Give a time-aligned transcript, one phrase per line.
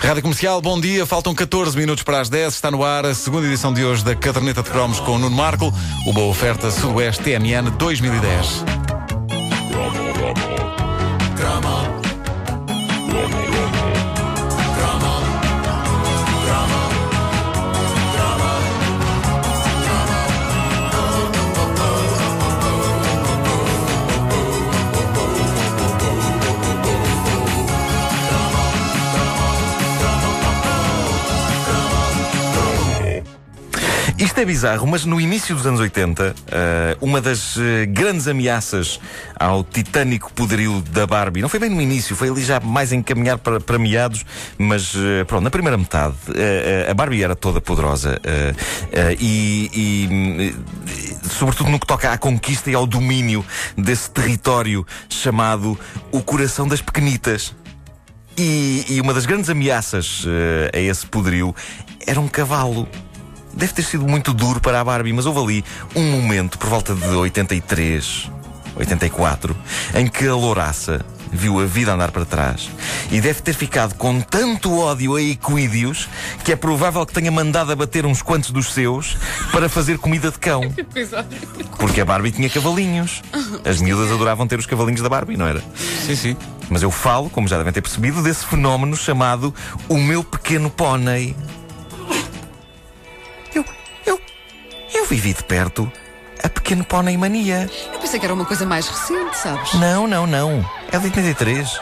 [0.00, 1.04] Rádio Comercial, bom dia.
[1.06, 2.54] Faltam 14 minutos para as 10.
[2.54, 5.34] Está no ar a segunda edição de hoje da Caderneta de Cromos com o Nuno
[5.34, 5.72] Marco.
[6.06, 8.64] Uma oferta Sudoeste TMN 2010.
[34.18, 38.98] Isto é bizarro, mas no início dos anos 80, eh, uma das eh, grandes ameaças
[39.38, 43.36] ao titânico poderio da Barbie, não foi bem no início, foi ali já mais encaminhar
[43.36, 44.24] para, para meados,
[44.56, 46.16] mas eh, pronto, na primeira metade,
[46.88, 48.18] a Barbie era toda poderosa
[49.20, 50.54] e, e,
[51.28, 53.44] sobretudo no que toca à conquista e ao domínio
[53.76, 55.78] desse território chamado
[56.10, 57.54] o coração das pequenitas.
[58.38, 60.24] E, e uma das grandes ameaças
[60.72, 61.54] a esse poderio
[62.06, 62.88] era um cavalo
[63.56, 66.94] deve ter sido muito duro para a Barbie, mas houve ali um momento, por volta
[66.94, 68.30] de 83,
[68.76, 69.56] 84,
[69.94, 72.70] em que a louraça viu a vida andar para trás
[73.10, 76.08] e deve ter ficado com tanto ódio a Equídeos
[76.44, 79.16] que é provável que tenha mandado abater uns quantos dos seus
[79.50, 80.62] para fazer comida de cão.
[81.78, 83.22] Porque a Barbie tinha cavalinhos.
[83.64, 85.62] As miúdas adoravam ter os cavalinhos da Barbie, não era?
[86.06, 86.36] Sim, sim.
[86.68, 89.54] Mas eu falo, como já devem ter percebido, desse fenómeno chamado
[89.88, 91.36] o meu pequeno pônei.
[95.06, 95.90] Eu vivi de perto
[96.42, 97.70] a Pequeno Pônei Mania.
[97.92, 99.74] Eu pensei que era uma coisa mais recente, sabes?
[99.74, 100.68] Não, não, não.
[100.90, 101.80] É de 83.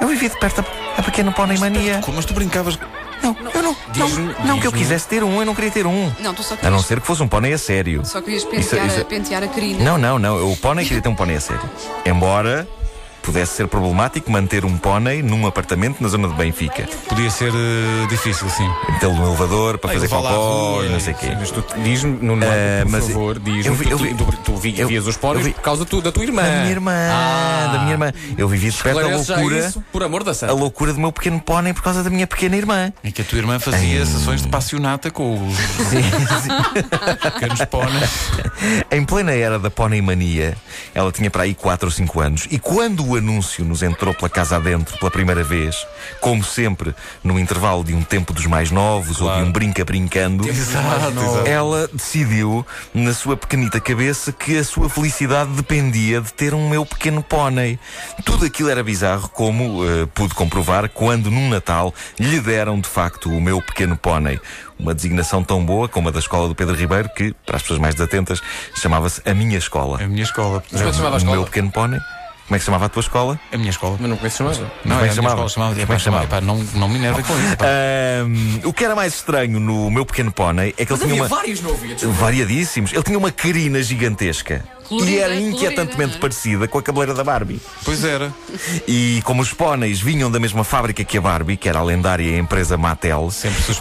[0.00, 2.00] Eu vivi de perto a, a Pequeno Pônei Mania.
[2.14, 2.78] Mas tu brincavas.
[3.20, 3.76] Não, eu não.
[3.96, 6.12] Não, não que eu quisesse ter um, eu não queria ter um.
[6.20, 6.72] Não, tu só querias...
[6.72, 8.06] A não ser que fosse um pônei a sério.
[8.06, 9.04] Só querias pentear, isso, isso...
[9.06, 9.82] pentear a carina.
[9.82, 10.52] Não, não, não.
[10.52, 11.68] O pônei queria ter um pônei a sério.
[12.06, 12.68] Embora
[13.28, 16.88] pudesse ser problemático manter um pônei num apartamento na zona de Benfica.
[17.06, 18.66] Podia ser uh, difícil, sim.
[18.90, 21.36] Metê-lo no elevador para fazer cocó e não sei o quê.
[21.38, 25.18] Mas tu diz-me, no uh, por mas favor, diz-me que tu, tu, tu, vias os
[25.18, 26.42] póneis por causa tu, da tua irmã.
[26.42, 28.12] Da minha irmã, ah, da minha irmã.
[28.38, 29.58] Eu vivi de perto a loucura.
[29.58, 30.52] Isso, por amor da santa.
[30.52, 32.90] A loucura do meu pequeno pônei por causa da minha pequena irmã.
[33.04, 34.06] Em que a tua irmã fazia em...
[34.06, 35.54] sessões de passionata com os
[35.90, 37.30] sim, sim.
[37.30, 38.10] pequenos póneis.
[38.90, 40.56] Em plena era da pônei mania,
[40.94, 42.48] ela tinha para aí 4 ou 5 anos.
[42.50, 45.86] E quando o anúncio nos entrou pela casa adentro pela primeira vez,
[46.20, 49.38] como sempre, no intervalo de um tempo dos mais novos claro.
[49.38, 50.44] ou de um brinca brincando,
[51.46, 56.84] ela decidiu, na sua pequenita cabeça, que a sua felicidade dependia de ter um meu
[56.84, 57.78] pequeno pônei.
[58.24, 63.30] Tudo aquilo era bizarro, como uh, pude comprovar quando, num Natal, lhe deram de facto
[63.30, 64.40] o meu pequeno pônei
[64.78, 67.80] uma designação tão boa como a da escola do Pedro Ribeiro, que, para as pessoas
[67.80, 68.40] mais desatentas,
[68.74, 70.00] chamava-se A Minha Escola.
[70.02, 70.62] A Minha Escola.
[70.70, 71.36] Mas é chamava a escola?
[71.36, 72.00] O meu pequeno pônei.
[72.48, 73.38] Como é que se chamava a tua escola?
[73.52, 73.98] A minha escola.
[74.00, 74.72] Mas não conheces chamava?
[74.82, 75.34] Não, como é que chamava?
[75.34, 76.24] Escola chamava, como é que chamava?
[76.24, 77.56] Epá, não, não me enerve com isso.
[78.64, 81.22] Um, o que era mais estranho no meu pequeno pônei é que Mas ele tinha
[81.22, 81.28] uma...
[81.28, 81.94] vários, não havia?
[82.08, 82.94] Variadíssimos.
[82.94, 84.64] Ele tinha uma carina gigantesca.
[84.88, 87.60] Colorida, e era inquietantemente colorida, parecida com a cabeleira da Barbie.
[87.84, 88.32] Pois era.
[88.86, 92.38] E como os póneis vinham da mesma fábrica que a Barbie, que era a lendária
[92.38, 93.28] empresa Mattel,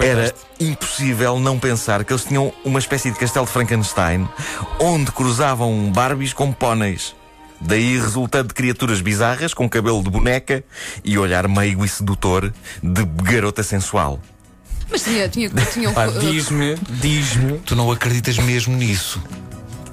[0.00, 4.26] era impossível não pensar que eles tinham uma espécie de castelo de Frankenstein
[4.80, 7.14] onde cruzavam Barbies com póneis.
[7.60, 10.62] Daí resultante criaturas bizarras com cabelo de boneca
[11.04, 14.20] e olhar meigo e sedutor de garota sensual.
[14.90, 16.18] Mas tinha, tinha, tinha um...
[16.20, 17.58] diz-me, diz-me.
[17.60, 19.22] Tu não acreditas mesmo nisso?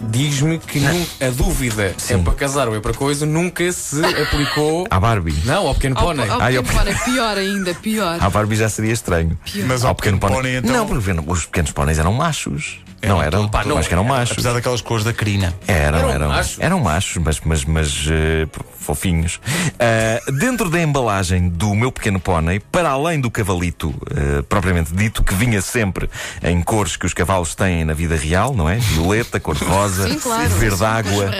[0.00, 0.80] Diz-me que
[1.24, 2.14] a dúvida Sim.
[2.14, 5.34] é para casar ou é para coisa nunca se aplicou à Barbie.
[5.44, 6.28] Não, ao pequeno pônei.
[6.28, 8.16] Ao, ao, pequeno pônei, pior ainda, pior.
[8.20, 9.38] À Barbie já seria estranho.
[9.44, 9.66] Pior.
[9.66, 10.72] Mas ao, ao pequeno, pequeno pônei, então...
[10.72, 12.78] Não, porque os pequenos póneis eram machos.
[13.00, 14.32] Eram, não eram, pá, não, acho que eram machos.
[14.32, 15.54] Apesar daquelas cores da crina.
[15.66, 18.48] Eram, eram, eram, machos, eram machos mas, mas, mas uh,
[18.88, 19.36] fofinhos.
[19.36, 25.22] Uh, dentro da embalagem do meu pequeno pônei, para além do cavalito uh, propriamente dito,
[25.22, 26.08] que vinha sempre
[26.42, 28.76] em cores que os cavalos têm na vida real, não é?
[28.76, 31.30] Violeta, cor-de-rosa, claro, verde água,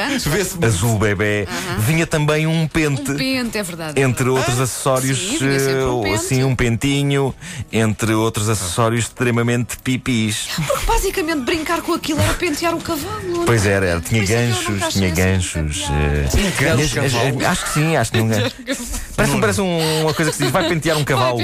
[0.67, 1.79] azul bebê, -huh.
[1.79, 3.11] vinha também um pente.
[3.11, 4.01] Um pente, é verdade.
[4.01, 5.45] Entre outros acessórios, sim,
[5.85, 7.35] um, assim, um pentinho,
[7.73, 10.49] entre outros acessórios extremamente pipis.
[10.55, 13.45] Porque basicamente brincar com aquilo era pentear o cavalo.
[13.47, 14.01] Pois era, era.
[14.01, 15.85] tinha ganchos, tinha ganchos.
[16.31, 17.15] Tinha ganchos.
[17.47, 18.29] Acho que sim, acho que não.
[19.19, 21.41] Parece, parece uma coisa que se diz: vai pentear um cavalo.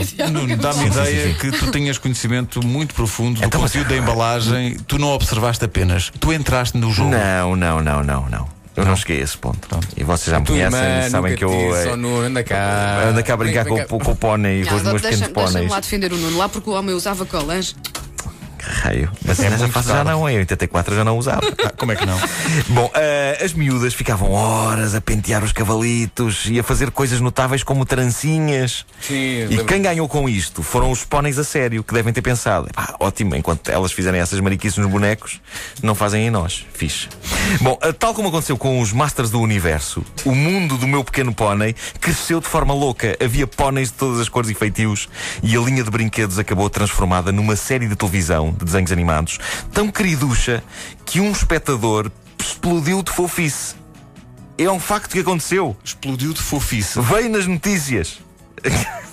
[0.61, 4.77] Dá-me ideia que tu tenhas conhecimento muito profundo do então, conteúdo da embalagem.
[4.87, 7.11] Tu não observaste apenas, tu entraste no jogo.
[7.11, 8.55] Não, não, não, não, não.
[8.77, 9.67] Eu não, não cheguei a esse ponto.
[9.67, 9.89] Pronto.
[9.97, 11.51] E vocês já me conhecem, sabem que eu.
[11.83, 13.07] Só no, anda cá.
[13.09, 15.53] Anda cá a brincar com, com, o pônei e com os meus pequenos póneis.
[15.53, 17.75] Deixa-me lá defender o Nuno lá porque o homem usava colãs
[18.67, 19.11] raio.
[19.25, 21.43] Mas É nessa fase já não, em 84 já não usava.
[21.65, 22.19] Ah, como é que não?
[22.69, 27.63] Bom, eh, as miúdas ficavam horas a pentear os cavalitos e a fazer coisas notáveis
[27.63, 28.85] como trancinhas.
[29.01, 32.67] Sim, E quem ganhou com isto foram os póneis a sério, que devem ter pensado:
[32.69, 35.41] "Epá, ótimo, enquanto elas fizerem essas mariquices nos bonecos,
[35.83, 36.67] não fazem em nós.
[36.75, 37.09] Fixe.
[37.61, 41.35] Bom, eh, tal como aconteceu com os Masters do Universo, o mundo do meu pequeno
[41.35, 43.17] pónei cresceu de forma louca.
[43.23, 45.09] Havia póneis de todas as cores e feitios
[45.43, 49.39] e a linha de brinquedos acabou transformada numa série de televisão de desenhos animados
[49.73, 50.63] tão queriducha
[51.05, 53.75] que um espectador explodiu de fofice.
[54.57, 55.77] É um facto que aconteceu.
[55.85, 57.01] Explodiu de fofice.
[57.01, 58.19] Veio nas notícias.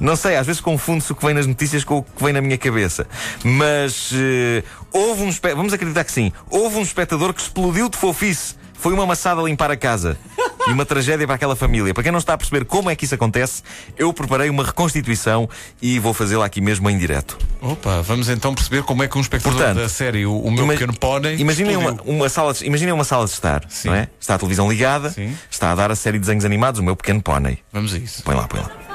[0.00, 2.40] Não sei, às vezes confundo-se o que vem nas notícias com o que vem na
[2.40, 3.06] minha cabeça.
[3.42, 4.62] Mas eh,
[4.92, 8.54] houve um vamos acreditar que sim, houve um espectador que explodiu de fofice.
[8.74, 10.18] Foi uma maçada a limpar a casa.
[10.66, 11.92] E uma tragédia para aquela família.
[11.92, 13.62] Para quem não está a perceber como é que isso acontece,
[13.98, 15.48] eu preparei uma reconstituição
[15.80, 17.36] e vou fazê-la aqui mesmo em direto.
[17.60, 20.66] Opa, vamos então perceber como é que um espectador Portanto, da série O, o Meu
[20.66, 21.36] Pequeno Pônei.
[21.36, 23.88] Imaginem uma, uma sala de, imaginem uma sala de estar, Sim.
[23.88, 24.08] não é?
[24.18, 25.36] Está a televisão ligada, Sim.
[25.50, 27.58] está a dar a série de desenhos animados, o meu pequeno pônei.
[27.72, 28.22] Vamos a isso.
[28.22, 28.93] Põe lá, põe lá.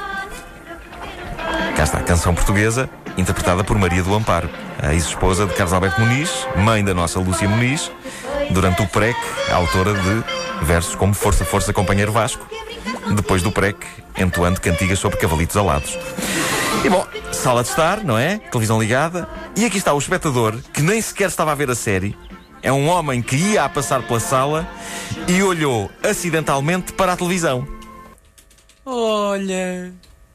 [1.80, 4.50] Cá está, canção portuguesa, interpretada por Maria do Amparo,
[4.84, 7.90] a ex-esposa de Carlos Alberto Muniz, mãe da nossa Lúcia Muniz,
[8.50, 9.18] durante o PREC,
[9.50, 12.46] a autora de versos como Força, Força, Companheiro Vasco,
[13.16, 13.78] depois do PREC,
[14.18, 15.98] entoando cantigas sobre cavalitos alados.
[16.84, 18.40] E bom, sala de estar, não é?
[18.40, 19.30] Televisão ligada.
[19.56, 22.14] E aqui está o espectador que nem sequer estava a ver a série.
[22.62, 24.68] É um homem que ia a passar pela sala
[25.30, 27.66] e olhou acidentalmente para a televisão.
[28.86, 29.94] Olha.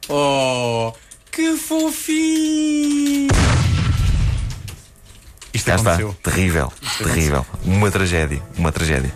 [0.09, 0.91] Oh,
[1.35, 3.27] que fofinho.
[5.53, 6.15] Isto está, aconteceu.
[6.21, 7.45] terrível, terrível.
[7.63, 9.13] Uma tragédia, uma tragédia.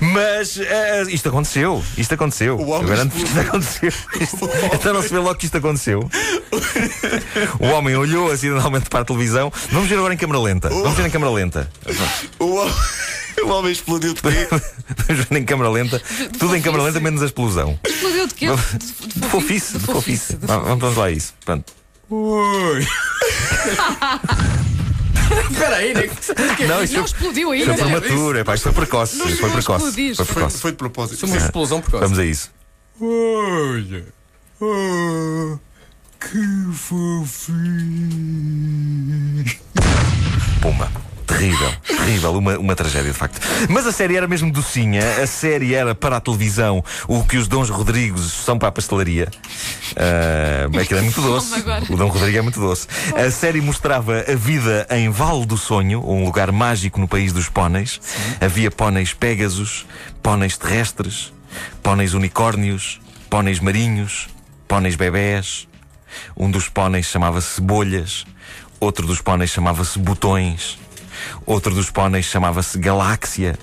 [0.00, 2.56] Mas eh, isto aconteceu, isto aconteceu.
[2.56, 3.88] O homem Eu garanto que isto aconteceu.
[4.20, 6.08] Isto- Então não se vê logo que isto aconteceu.
[7.60, 9.52] O homem olhou acidentalmente para a televisão.
[9.70, 10.68] Vamos ver agora em câmara lenta.
[10.70, 11.70] Vamos ver em câmara lenta.
[12.38, 12.74] O, homem-
[13.44, 14.28] o homem explodiu de quê?
[15.08, 16.00] Vamos ver em câmara lenta.
[16.38, 17.78] Tudo em câmara lenta, menos a explosão.
[17.86, 18.46] Explodiu de quê?
[18.46, 20.36] De, De fofice, de fofice.
[20.40, 21.34] Vamos, vamos lá a isso.
[21.44, 21.72] Pronto.
[22.10, 22.86] Oi.
[25.50, 26.02] Espera aí, né?
[26.68, 27.74] Não, isto Não foi, explodiu foi ainda.
[27.74, 28.38] prematuro.
[28.38, 29.16] Epá, isto foi precoce.
[29.16, 29.84] Não Foi precoce.
[29.92, 30.58] Foi Foi- precoce.
[30.58, 31.18] Foi de propósito.
[31.20, 32.04] Foi uma explosão por causa.
[32.06, 32.50] Vamos a isso.
[33.00, 34.04] Olha.
[34.60, 35.58] Oh,
[36.20, 37.84] que fofinho.
[40.60, 40.90] Pumba.
[41.32, 43.40] Terrível, terrível, uma, uma tragédia de facto.
[43.68, 47.48] Mas a série era mesmo docinha, a série era para a televisão o que os
[47.48, 49.28] Dons Rodrigos são para a pastelaria.
[49.96, 51.64] Ah, aquilo é muito doce.
[51.88, 52.86] O Dom Rodrigo é muito doce.
[53.16, 57.48] A série mostrava a vida em Vale do Sonho, um lugar mágico no país dos
[57.48, 57.98] póneis.
[58.38, 59.86] Havia póneis pégasos,
[60.22, 61.32] póneis terrestres,
[61.82, 63.00] póneis unicórnios,
[63.30, 64.28] póneis marinhos,
[64.68, 65.66] póneis bebés.
[66.36, 68.26] Um dos póneis chamava-se Bolhas,
[68.78, 70.78] outro dos póneis chamava-se Botões,
[71.46, 73.58] outro dos póneis chamava-se Galáxia,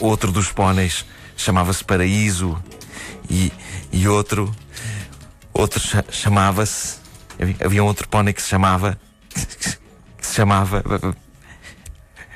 [0.00, 1.04] outro dos póneis
[1.36, 2.62] chamava-se Paraíso
[3.28, 3.52] e,
[3.92, 4.54] e outro,
[5.52, 6.96] outro cha- chamava-se.
[7.62, 8.98] havia- um outro pónei que se chamava.
[9.34, 10.82] que se chamava.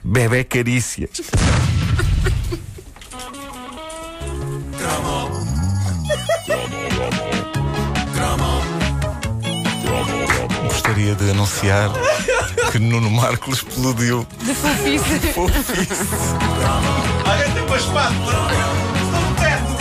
[0.04, 1.10] Bebé Carícias.
[10.64, 11.90] Gostaria de anunciar
[12.70, 14.26] que Nuno Marco explodiu.
[14.42, 15.20] De fofice.
[17.24, 18.48] Alguém tem uma espátula?
[19.02, 19.78] Estou no teto!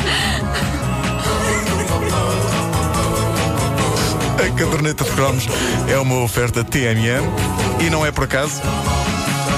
[4.38, 5.48] A caderneta de cromos
[5.90, 7.24] é uma oferta TMN
[7.80, 8.62] e não é por acaso.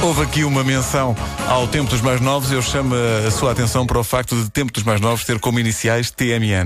[0.01, 1.15] Houve aqui uma menção
[1.47, 2.51] ao Tempo dos Mais Novos.
[2.51, 2.95] Eu chamo
[3.27, 6.65] a sua atenção para o facto de Tempo dos Mais Novos ter como iniciais TMN.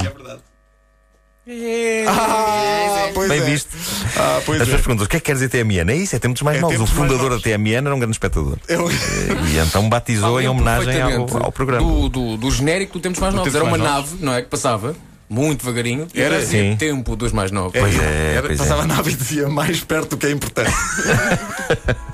[2.08, 3.44] Ah, pois Bem é.
[3.44, 3.70] visto.
[4.18, 4.72] Ah, pois As é.
[4.72, 5.90] pessoas perguntam: o que é que quer dizer TMN?
[5.92, 6.76] É isso, é Tempos Mais É Novos.
[6.76, 7.44] O Tempos Mais fundador da Novos.
[7.44, 8.58] TMN era um grande espectador.
[8.68, 11.86] Eu- E então batizou em homenagem ao, ao programa.
[11.86, 13.52] Do, do, do genérico do Tempos Mais Novos.
[13.52, 14.42] Tempos Era uma Mais nave, não é?
[14.42, 14.96] Que passava
[15.30, 16.08] muito devagarinho.
[16.14, 16.76] e Era, dizia sim.
[16.78, 17.78] Tempo dos Mais Novos.
[17.78, 18.64] Pois é, Era- pois é.
[18.64, 20.72] passava a nave e dizia mais perto do que é importante.